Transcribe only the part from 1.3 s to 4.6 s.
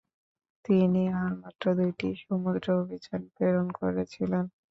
মাত্র দুইটি সমুদ্র অভিযান প্রেরণ করেছিলেন।